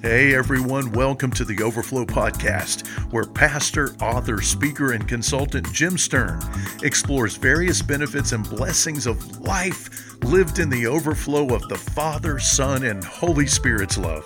[0.00, 6.40] Hey everyone, welcome to the Overflow Podcast, where pastor, author, speaker, and consultant Jim Stern
[6.84, 12.84] explores various benefits and blessings of life lived in the overflow of the Father, Son,
[12.84, 14.24] and Holy Spirit's love.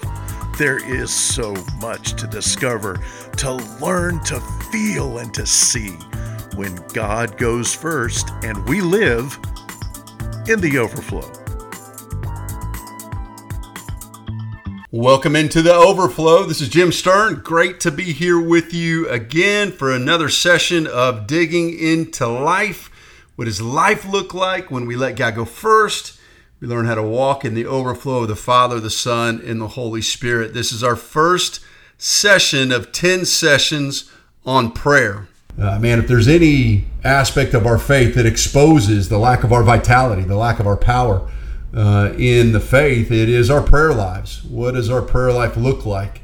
[0.58, 3.00] There is so much to discover,
[3.38, 5.92] to learn, to feel, and to see
[6.54, 9.38] when God goes first and we live
[10.46, 11.41] in the overflow.
[14.94, 16.44] Welcome into the overflow.
[16.44, 17.36] This is Jim Stern.
[17.36, 22.90] Great to be here with you again for another session of digging into life.
[23.34, 26.20] What does life look like when we let God go first?
[26.60, 29.68] We learn how to walk in the overflow of the Father, the Son, and the
[29.68, 30.52] Holy Spirit.
[30.52, 31.60] This is our first
[31.96, 34.12] session of 10 sessions
[34.44, 35.26] on prayer.
[35.58, 39.62] Uh, man, if there's any aspect of our faith that exposes the lack of our
[39.62, 41.26] vitality, the lack of our power,
[41.74, 44.44] uh, in the faith, it is our prayer lives.
[44.44, 46.20] What does our prayer life look like?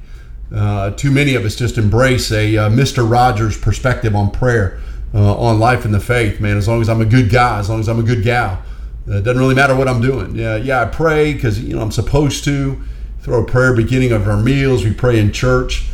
[0.54, 3.09] Uh, too many of us just embrace a uh, Mr.
[3.09, 4.80] Rogers perspective on prayer,
[5.15, 6.41] uh, on life in the faith.
[6.41, 8.63] Man, as long as I'm a good guy, as long as I'm a good gal,
[9.09, 10.35] uh, it doesn't really matter what I'm doing.
[10.35, 12.80] Yeah, yeah, I pray because you know I'm supposed to.
[13.21, 14.85] Throw a prayer beginning of our meals.
[14.85, 15.87] We pray in church.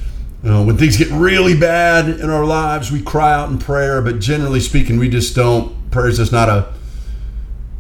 [0.47, 4.02] Uh, when things get really bad in our lives, we cry out in prayer.
[4.02, 5.91] But generally speaking, we just don't.
[5.91, 6.73] Prayer is just not a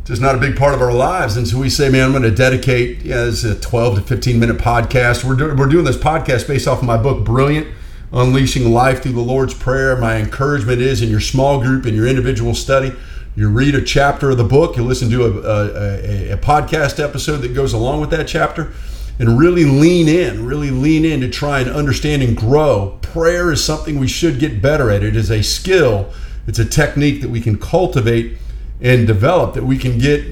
[0.04, 1.36] just not a big part of our lives.
[1.36, 4.58] And so we say, man, I'm going to dedicate, this a 12 to 15 minute
[4.58, 5.24] podcast.
[5.24, 7.66] We're, do- we're doing this podcast based off of my book, Brilliant
[8.12, 9.96] Unleashing Life Through the Lord's Prayer.
[9.96, 12.92] My encouragement is in your small group, in your individual study,
[13.36, 17.38] you read a chapter of the book, you listen to a, a, a podcast episode
[17.38, 18.72] that goes along with that chapter,
[19.18, 22.96] and really lean in, really lean in to try and understand and grow.
[23.02, 25.02] Prayer is something we should get better at.
[25.02, 26.12] It is a skill,
[26.46, 28.38] it's a technique that we can cultivate
[28.80, 30.24] and develop that we can get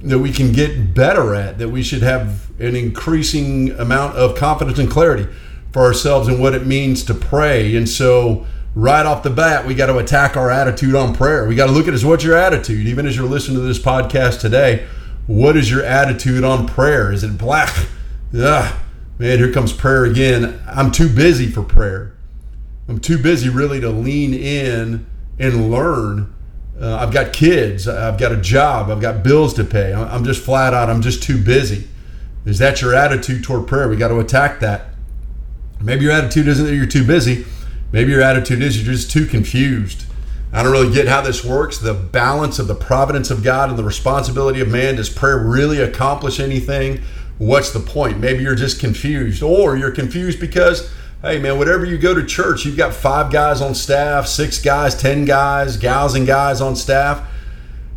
[0.00, 4.78] that we can get better at that we should have an increasing amount of confidence
[4.78, 5.26] and clarity
[5.72, 7.74] for ourselves and what it means to pray.
[7.76, 11.48] And so right off the bat we got to attack our attitude on prayer.
[11.48, 12.86] We got to look at it as what's your attitude?
[12.86, 14.86] Even as you're listening to this podcast today
[15.28, 17.12] what is your attitude on prayer?
[17.12, 17.68] Is it black?
[18.34, 18.74] Ugh,
[19.18, 20.58] man here comes prayer again.
[20.66, 22.14] I'm too busy for prayer.
[22.88, 25.06] I'm too busy really to lean in
[25.38, 26.34] and learn
[26.80, 27.88] uh, I've got kids.
[27.88, 28.90] I've got a job.
[28.90, 29.92] I've got bills to pay.
[29.92, 30.88] I'm just flat out.
[30.88, 31.88] I'm just too busy.
[32.44, 33.88] Is that your attitude toward prayer?
[33.88, 34.86] We got to attack that.
[35.80, 37.44] Maybe your attitude isn't that you're too busy.
[37.92, 40.04] Maybe your attitude is you're just too confused.
[40.52, 41.78] I don't really get how this works.
[41.78, 44.96] The balance of the providence of God and the responsibility of man.
[44.96, 47.02] Does prayer really accomplish anything?
[47.38, 48.18] What's the point?
[48.18, 50.90] Maybe you're just confused, or you're confused because
[51.22, 54.94] hey man, whatever you go to church, you've got five guys on staff, six guys,
[54.94, 57.28] ten guys, gals and guys on staff.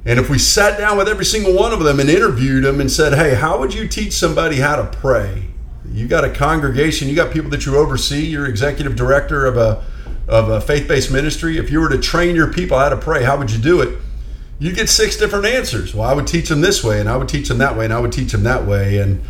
[0.05, 2.91] And if we sat down with every single one of them and interviewed them and
[2.91, 5.45] said, hey, how would you teach somebody how to pray?
[5.85, 9.83] You got a congregation, you got people that you oversee, you're executive director of a
[10.27, 11.57] of a faith-based ministry.
[11.57, 13.99] If you were to train your people how to pray, how would you do it?
[14.59, 15.93] You get six different answers.
[15.93, 17.93] Well, I would teach them this way, and I would teach them that way, and
[17.93, 18.99] I would teach them that way.
[18.99, 19.21] And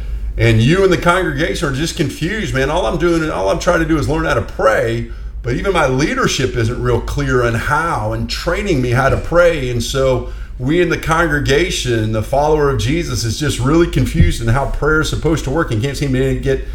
[0.41, 2.71] and you and the congregation are just confused, man.
[2.71, 5.11] All I'm doing, and all I'm trying to do is learn how to pray.
[5.43, 9.69] But even my leadership isn't real clear on how and training me how to pray.
[9.69, 14.47] And so we in the congregation, the follower of Jesus, is just really confused in
[14.47, 16.65] how prayer is supposed to work and can't seem to get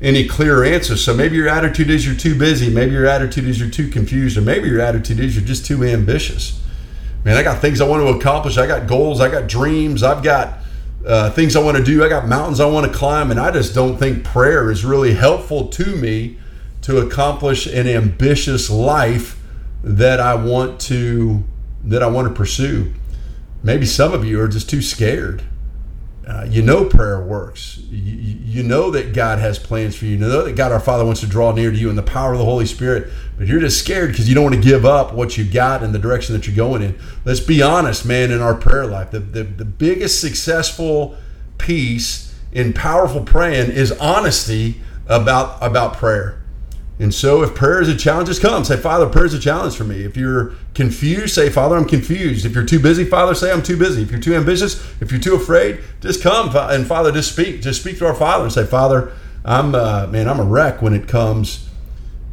[0.00, 1.04] any clear answers.
[1.04, 2.72] So maybe your attitude is you're too busy.
[2.72, 4.38] Maybe your attitude is you're too confused.
[4.38, 6.62] Or maybe your attitude is you're just too ambitious.
[7.24, 8.56] Man, I got things I want to accomplish.
[8.56, 9.20] I got goals.
[9.20, 10.04] I got dreams.
[10.04, 10.60] I've got
[11.06, 12.04] uh, things I want to do.
[12.04, 15.14] I got mountains I want to climb, and I just don't think prayer is really
[15.14, 16.38] helpful to me
[16.82, 19.40] to accomplish an ambitious life
[19.82, 21.44] that I want to
[21.84, 22.92] that I want to pursue.
[23.62, 25.44] Maybe some of you are just too scared
[26.26, 27.78] uh, you know prayer works.
[27.88, 30.12] You, you, know that God has plans for you.
[30.12, 32.32] You know that God our Father wants to draw near to you in the power
[32.32, 33.12] of the Holy Spirit.
[33.38, 35.94] But you're just scared because you don't want to give up what you got and
[35.94, 36.98] the direction that you're going in.
[37.24, 39.12] Let's be honest, man, in our prayer life.
[39.12, 41.16] The, the, the biggest successful
[41.58, 46.42] piece in powerful praying is honesty about, about prayer.
[46.98, 48.64] And so, if prayer is a challenge, just come.
[48.64, 50.02] Say, Father, prayer is a challenge for me.
[50.02, 52.46] If you're confused, say, Father, I'm confused.
[52.46, 54.00] If you're too busy, Father, say, I'm too busy.
[54.02, 56.50] If you're too ambitious, if you're too afraid, just come.
[56.56, 57.60] And Father, just speak.
[57.60, 59.12] Just speak to our Father and say, Father,
[59.44, 61.68] I'm, uh, man, I'm a wreck when it comes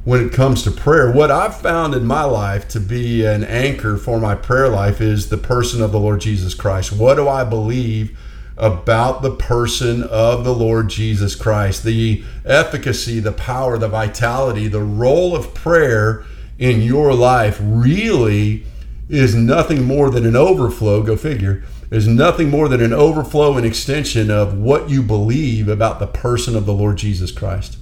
[0.05, 1.11] when it comes to prayer.
[1.11, 5.29] What I've found in my life to be an anchor for my prayer life is
[5.29, 6.91] the person of the Lord Jesus Christ.
[6.91, 8.17] What do I believe?
[8.57, 14.81] About the person of the Lord Jesus Christ, the efficacy, the power, the vitality, the
[14.81, 16.25] role of prayer
[16.59, 18.65] in your life really
[19.09, 23.65] is nothing more than an overflow, go figure, is nothing more than an overflow and
[23.65, 27.77] extension of what you believe about the person of the Lord Jesus Christ.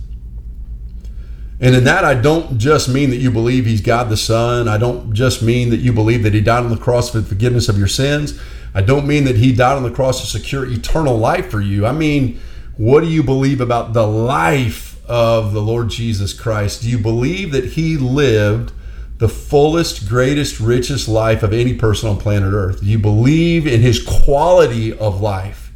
[1.62, 4.68] And in that, I don't just mean that you believe he's God the Son.
[4.68, 7.30] I don't just mean that you believe that he died on the cross for the
[7.30, 8.42] forgiveness of your sins.
[8.74, 11.86] I don't mean that he died on the cross to secure eternal life for you.
[11.86, 12.40] I mean,
[12.78, 16.82] what do you believe about the life of the Lord Jesus Christ?
[16.82, 18.74] Do you believe that he lived
[19.20, 22.80] the fullest, greatest, richest life of any person on planet Earth?
[22.80, 25.72] Do you believe in his quality of life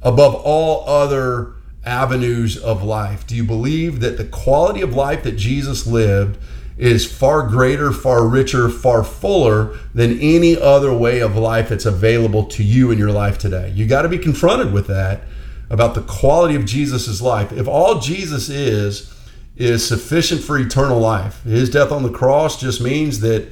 [0.00, 1.54] above all other
[1.88, 3.26] avenues of life?
[3.26, 6.38] Do you believe that the quality of life that Jesus lived
[6.76, 12.44] is far greater, far richer, far fuller than any other way of life that's available
[12.44, 13.72] to you in your life today?
[13.74, 15.22] You got to be confronted with that
[15.70, 17.52] about the quality of Jesus' life.
[17.52, 19.12] If all Jesus is,
[19.56, 23.48] is sufficient for eternal life, his death on the cross just means that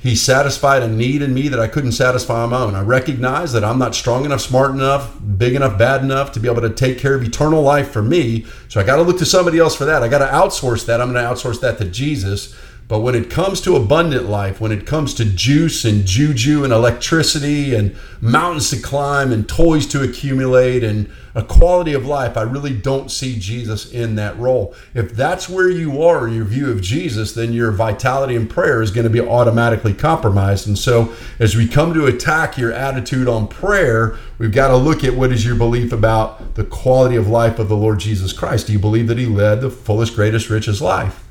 [0.00, 2.76] he satisfied a need in me that I couldn't satisfy on my own.
[2.76, 6.48] I recognize that I'm not strong enough, smart enough, big enough, bad enough to be
[6.48, 8.46] able to take care of eternal life for me.
[8.68, 10.04] So I got to look to somebody else for that.
[10.04, 11.00] I got to outsource that.
[11.00, 12.54] I'm going to outsource that to Jesus.
[12.88, 16.72] But when it comes to abundant life, when it comes to juice and juju and
[16.72, 22.42] electricity and mountains to climb and toys to accumulate and a quality of life, I
[22.42, 24.74] really don't see Jesus in that role.
[24.94, 28.80] If that's where you are in your view of Jesus, then your vitality in prayer
[28.80, 30.66] is going to be automatically compromised.
[30.66, 35.04] And so, as we come to attack your attitude on prayer, we've got to look
[35.04, 38.66] at what is your belief about the quality of life of the Lord Jesus Christ.
[38.66, 41.22] Do you believe that he led the fullest, greatest, richest life?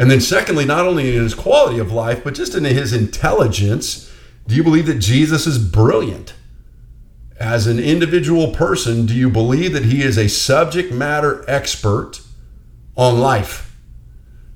[0.00, 4.10] And then, secondly, not only in his quality of life, but just in his intelligence,
[4.46, 6.32] do you believe that Jesus is brilliant?
[7.38, 12.22] As an individual person, do you believe that he is a subject matter expert
[12.96, 13.76] on life?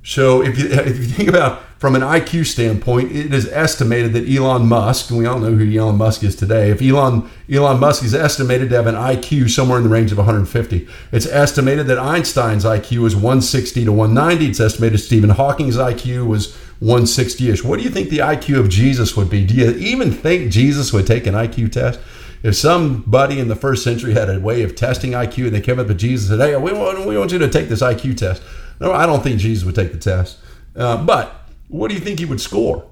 [0.03, 4.27] So, if you, if you think about from an IQ standpoint, it is estimated that
[4.27, 8.03] Elon Musk, and we all know who Elon Musk is today, if Elon Elon Musk
[8.03, 10.89] is estimated to have an IQ somewhere in the range of 150.
[11.13, 14.51] It's estimated that Einstein's IQ was 160 to 190.
[14.51, 17.63] It's estimated Stephen Hawking's IQ was 160-ish.
[17.63, 19.45] What do you think the IQ of Jesus would be?
[19.45, 22.01] Do you even think Jesus would take an IQ test?
[22.43, 25.79] If somebody in the first century had a way of testing IQ and they came
[25.79, 28.17] up to Jesus and said, hey, we want, we want you to take this IQ
[28.17, 28.43] test.
[28.81, 30.39] No, I don't think Jesus would take the test.
[30.75, 32.87] Uh, but what do you think he would score?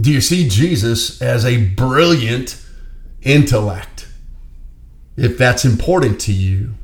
[0.00, 2.62] Do you see Jesus as a brilliant
[3.22, 4.08] intellect?
[5.16, 6.74] If that's important to you,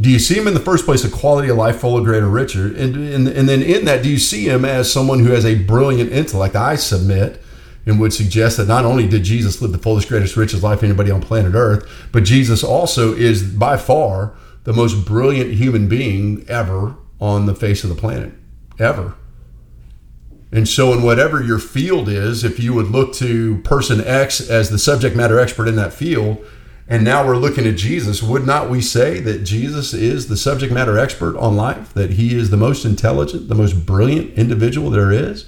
[0.00, 2.28] do you see him in the first place a quality of life full of greater
[2.28, 2.66] richer?
[2.66, 5.56] And, and, and then in that, do you see him as someone who has a
[5.56, 6.54] brilliant intellect?
[6.54, 7.42] I submit
[7.84, 11.10] and would suggest that not only did Jesus live the fullest, greatest, richest life anybody
[11.10, 14.34] on planet Earth, but Jesus also is by far
[14.64, 18.32] the most brilliant human being ever on the face of the planet,
[18.78, 19.14] ever.
[20.50, 24.70] And so, in whatever your field is, if you would look to person X as
[24.70, 26.44] the subject matter expert in that field,
[26.90, 30.72] and now we're looking at Jesus, would not we say that Jesus is the subject
[30.72, 31.92] matter expert on life?
[31.92, 35.44] That he is the most intelligent, the most brilliant individual there is?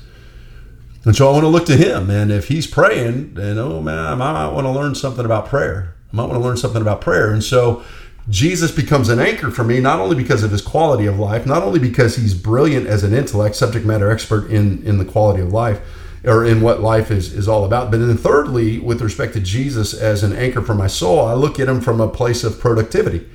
[1.07, 2.11] And so I want to look to him.
[2.11, 5.95] And if he's praying, then, oh man, I might want to learn something about prayer.
[6.13, 7.33] I might want to learn something about prayer.
[7.33, 7.83] And so
[8.29, 11.63] Jesus becomes an anchor for me, not only because of his quality of life, not
[11.63, 15.53] only because he's brilliant as an intellect, subject matter expert in, in the quality of
[15.53, 15.81] life
[16.25, 19.95] or in what life is, is all about, but then thirdly, with respect to Jesus
[19.95, 23.27] as an anchor for my soul, I look at him from a place of productivity.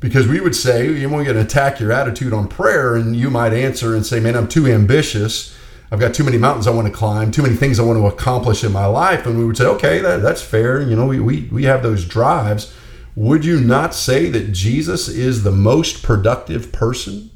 [0.00, 3.52] Because we would say, you want to attack your attitude on prayer, and you might
[3.52, 5.56] answer and say, man, I'm too ambitious.
[5.90, 8.06] I've got too many mountains I want to climb, too many things I want to
[8.06, 9.26] accomplish in my life.
[9.26, 10.80] And we would say, okay, that, that's fair.
[10.82, 12.74] You know, we, we, we have those drives.
[13.16, 17.30] Would you not say that Jesus is the most productive person,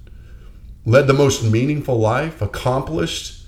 [0.84, 3.46] led the most meaningful life, accomplished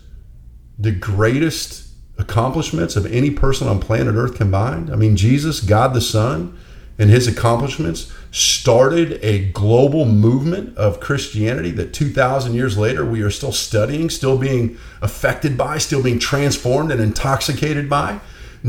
[0.79, 4.91] the greatest accomplishments of any person on planet Earth combined?
[4.91, 6.59] I mean, Jesus, God the Son,
[6.99, 13.31] and his accomplishments started a global movement of Christianity that 2,000 years later we are
[13.31, 18.21] still studying, still being affected by, still being transformed and intoxicated by.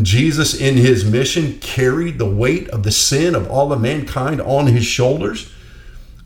[0.01, 4.67] Jesus, in his mission, carried the weight of the sin of all of mankind on
[4.67, 5.51] his shoulders,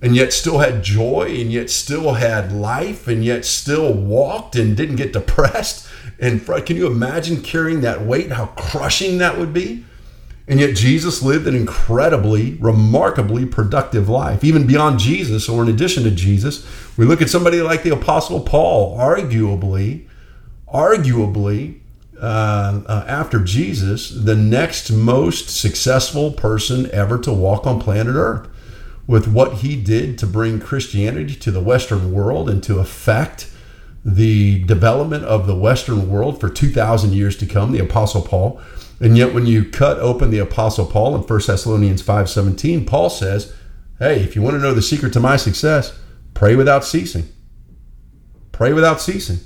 [0.01, 4.77] and yet still had joy, and yet still had life, and yet still walked and
[4.77, 5.85] didn't get depressed.
[6.19, 8.31] And can you imagine carrying that weight?
[8.31, 9.85] How crushing that would be?
[10.47, 14.43] And yet Jesus lived an incredibly, remarkably productive life.
[14.43, 16.65] Even beyond Jesus, or in addition to Jesus,
[16.97, 20.07] we look at somebody like the Apostle Paul, arguably,
[20.73, 21.81] arguably
[22.21, 28.49] uh, uh, after Jesus, the next most successful person ever to walk on planet Earth.
[29.05, 33.49] With what he did to bring Christianity to the Western world and to affect
[34.03, 38.59] the development of the Western world for 2,000 years to come, the Apostle Paul.
[38.99, 43.53] And yet, when you cut open the Apostle Paul in 1 Thessalonians 5.17, Paul says,
[43.99, 45.97] hey, if you want to know the secret to my success,
[46.37, 47.27] Pray without ceasing.
[48.51, 49.39] Pray without ceasing.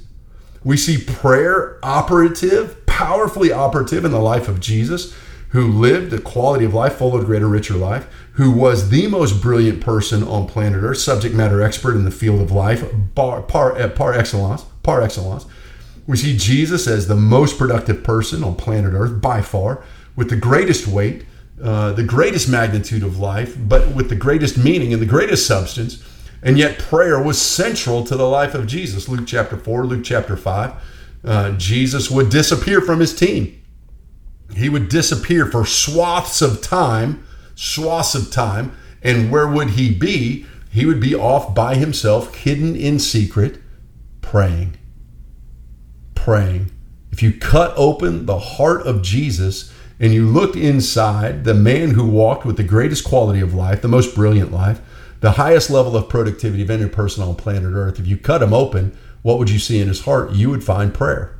[0.64, 5.14] We see prayer operative, powerfully operative in the life of Jesus,
[5.50, 9.42] who lived a quality of life full of greater, richer life, who was the most
[9.42, 13.76] brilliant person on planet Earth, subject matter expert in the field of life, par, par,
[13.78, 15.46] eh, par excellence, par excellence.
[16.08, 19.84] We see Jesus as the most productive person on planet Earth by far,
[20.16, 21.26] with the greatest weight,
[21.62, 26.04] uh, the greatest magnitude of life, but with the greatest meaning and the greatest substance.
[26.44, 29.08] And yet, prayer was central to the life of Jesus.
[29.08, 30.74] Luke chapter 4, Luke chapter 5.
[31.24, 33.62] Uh, Jesus would disappear from his team.
[34.56, 37.24] He would disappear for swaths of time,
[37.56, 38.76] swaths of time.
[39.04, 40.46] And where would he be?
[40.72, 43.60] He would be off by himself, hidden in secret,
[44.22, 44.78] praying.
[46.16, 46.72] Praying.
[47.12, 52.06] If you cut open the heart of Jesus and you looked inside the man who
[52.06, 54.82] walked with the greatest quality of life, the most brilliant life,
[55.22, 58.54] the highest level of productivity of any person on planet Earth, if you cut him
[58.54, 60.32] open, what would you see in his heart?
[60.32, 61.38] You would find prayer.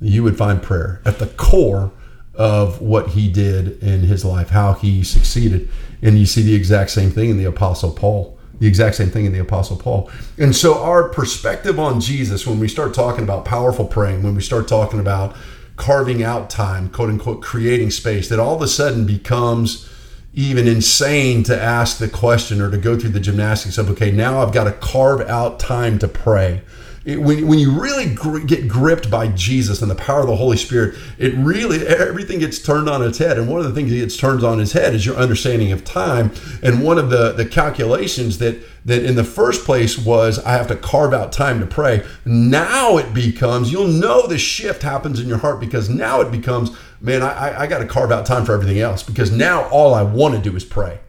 [0.00, 1.92] You would find prayer at the core
[2.34, 5.68] of what he did in his life, how he succeeded.
[6.02, 8.38] And you see the exact same thing in the Apostle Paul.
[8.58, 10.10] The exact same thing in the Apostle Paul.
[10.38, 14.42] And so, our perspective on Jesus, when we start talking about powerful praying, when we
[14.42, 15.36] start talking about
[15.76, 19.88] carving out time, quote unquote, creating space, that all of a sudden becomes
[20.34, 24.40] even insane to ask the question or to go through the gymnastics of, okay, now
[24.40, 26.62] I've got to carve out time to pray.
[27.04, 30.36] It, when, when you really gr- get gripped by Jesus and the power of the
[30.36, 33.38] Holy Spirit, it really, everything gets turned on its head.
[33.38, 35.84] And one of the things that gets turned on its head is your understanding of
[35.84, 36.30] time.
[36.62, 40.68] And one of the, the calculations that, that in the first place was, I have
[40.68, 42.06] to carve out time to pray.
[42.24, 46.70] Now it becomes, you'll know the shift happens in your heart because now it becomes,
[47.02, 50.02] man, I, I got to carve out time for everything else because now all I
[50.02, 51.00] want to do is pray.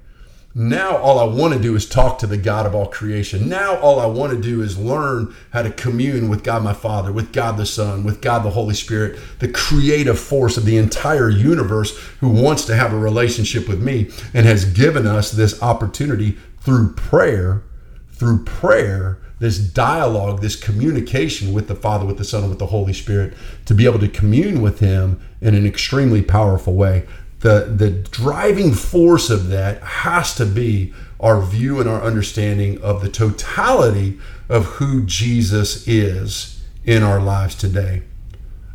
[0.55, 3.49] Now, all I want to do is talk to the God of all creation.
[3.49, 7.11] Now, all I want to do is learn how to commune with God my Father,
[7.11, 11.27] with God the Son, with God the Holy Spirit, the creative force of the entire
[11.27, 16.37] universe who wants to have a relationship with me and has given us this opportunity
[16.59, 17.63] through prayer,
[18.11, 22.67] through prayer, this dialogue, this communication with the Father, with the Son, and with the
[22.67, 23.33] Holy Spirit,
[23.65, 27.05] to be able to commune with Him in an extremely powerful way
[27.43, 33.01] the the driving force of that has to be our view and our understanding of
[33.01, 34.17] the totality
[34.49, 38.03] of who Jesus is in our lives today.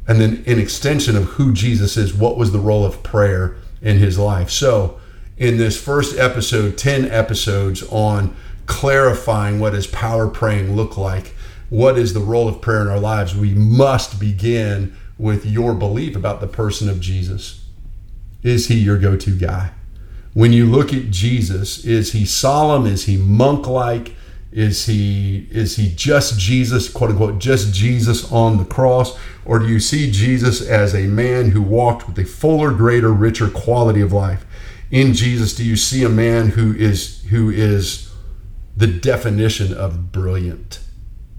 [0.06, 3.98] And then in extension of who Jesus is, what was the role of prayer in
[3.98, 4.50] his life?
[4.50, 5.00] So,
[5.38, 8.37] in this first episode, 10 episodes on
[8.68, 11.34] clarifying what does power praying look like,
[11.68, 16.14] what is the role of prayer in our lives, we must begin with your belief
[16.14, 17.64] about the person of Jesus.
[18.44, 19.72] Is he your go to guy?
[20.32, 22.87] When you look at Jesus, is he solemn?
[22.87, 24.14] Is he monk like?
[24.52, 29.18] Is he is he just Jesus, quote unquote, just Jesus on the cross?
[29.44, 33.50] Or do you see Jesus as a man who walked with a fuller, greater, richer
[33.50, 34.46] quality of life?
[34.90, 38.07] In Jesus, do you see a man who is who is
[38.78, 40.80] the definition of brilliant?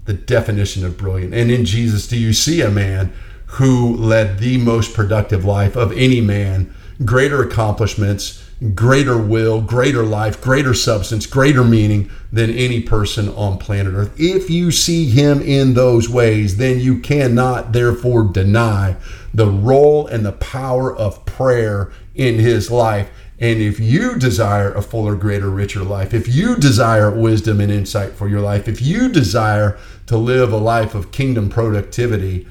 [0.04, 1.34] The definition of brilliant.
[1.34, 3.12] And in Jesus, do you see a man
[3.46, 6.72] who led the most productive life of any man
[7.04, 8.44] greater accomplishments,
[8.74, 14.14] greater will, greater life, greater substance, greater meaning than any person on planet Earth.
[14.18, 18.96] If you see him in those ways, then you cannot therefore deny
[19.32, 23.10] the role and the power of prayer in his life.
[23.40, 28.12] And if you desire a fuller, greater, richer life, if you desire wisdom and insight
[28.12, 32.46] for your life, if you desire to live a life of kingdom productivity,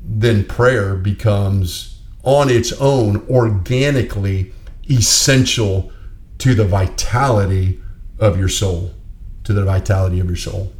[0.00, 4.52] then prayer becomes on its own organically
[4.88, 5.92] essential
[6.38, 7.80] to the vitality
[8.20, 8.92] of your soul
[9.48, 10.70] to the vitality of your soul.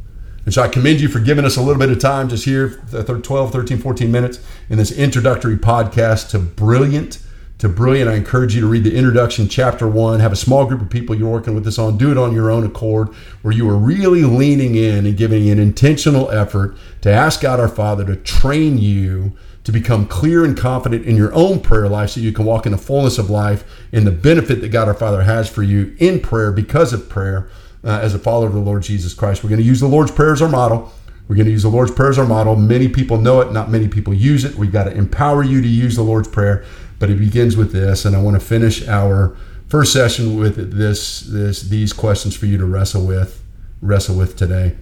[0.45, 2.69] And so i commend you for giving us a little bit of time just here
[2.69, 4.39] 12 13 14 minutes
[4.69, 7.19] in this introductory podcast to brilliant
[7.59, 10.81] to brilliant i encourage you to read the introduction chapter one have a small group
[10.81, 13.09] of people you're working with this on do it on your own accord
[13.43, 17.67] where you are really leaning in and giving an intentional effort to ask god our
[17.67, 19.31] father to train you
[19.63, 22.71] to become clear and confident in your own prayer life so you can walk in
[22.71, 26.19] the fullness of life and the benefit that God our Father has for you in
[26.19, 27.49] prayer because of prayer
[27.83, 29.43] uh, as a follower of the Lord Jesus Christ.
[29.43, 30.91] We're going to use the Lord's Prayer as our model.
[31.29, 32.55] We're going to use the Lord's Prayer as our model.
[32.55, 34.55] Many people know it, not many people use it.
[34.55, 36.65] We've got to empower you to use the Lord's Prayer,
[36.97, 38.03] but it begins with this.
[38.03, 42.57] And I want to finish our first session with this, this these questions for you
[42.57, 43.43] to wrestle with,
[43.79, 44.75] wrestle with today.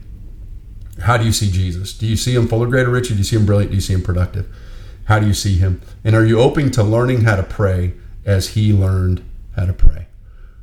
[1.02, 1.92] How do you see Jesus?
[1.92, 3.12] Do you see him full of greater riches?
[3.12, 3.72] Do you see him brilliant?
[3.72, 4.48] Do you see him productive?
[5.04, 5.82] How do you see him?
[6.06, 7.94] And are you open to learning how to pray
[8.26, 9.22] as he learned
[9.58, 10.08] how to pray?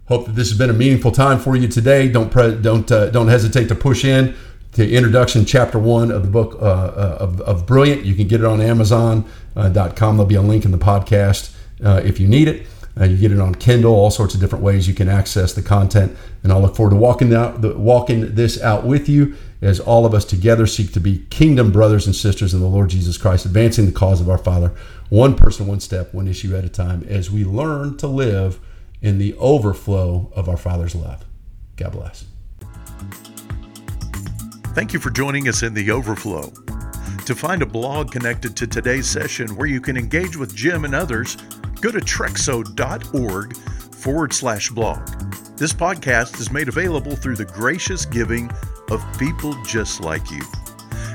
[0.07, 2.09] Hope that this has been a meaningful time for you today.
[2.09, 4.35] Don't pre- don't uh, don't hesitate to push in
[4.75, 8.04] to introduction chapter one of the book uh, uh of, of Brilliant.
[8.04, 9.31] You can get it on Amazon.com.
[9.57, 11.54] Uh, There'll be a link in the podcast
[11.85, 12.66] uh, if you need it.
[13.00, 16.16] You get it on Kindle, all sorts of different ways you can access the content.
[16.45, 20.14] And I'll look forward to walking out, walking this out with you as all of
[20.14, 23.87] us together seek to be kingdom brothers and sisters in the Lord Jesus Christ, advancing
[23.87, 24.73] the cause of our Father,
[25.09, 28.61] one person, one step, one issue at a time, as we learn to live
[29.02, 31.25] in the overflow of our Father's love.
[31.76, 32.26] God bless.
[34.75, 36.50] Thank you for joining us in the Overflow.
[37.26, 40.97] To find a blog connected to today's session where you can engage with Jim and
[40.97, 41.37] others,
[41.81, 43.57] go to trexo.org
[43.95, 45.07] forward slash blog.
[45.57, 48.50] This podcast is made available through the gracious giving
[48.90, 50.43] of people just like you.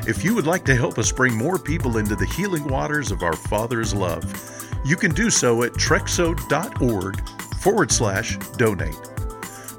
[0.08, 3.24] If you would like to help us bring more people into the healing waters of
[3.24, 4.24] our Father's love,
[4.86, 8.96] you can do so at trexo.org forward slash donate.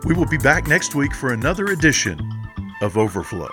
[0.05, 2.21] We will be back next week for another edition
[2.83, 3.49] of Overflow.